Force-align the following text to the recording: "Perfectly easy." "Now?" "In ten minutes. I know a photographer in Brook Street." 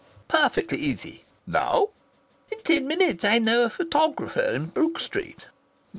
"Perfectly 0.27 0.79
easy." 0.79 1.25
"Now?" 1.45 1.89
"In 2.51 2.63
ten 2.63 2.87
minutes. 2.87 3.23
I 3.23 3.37
know 3.37 3.65
a 3.65 3.69
photographer 3.69 4.41
in 4.41 4.65
Brook 4.65 4.99
Street." 4.99 5.45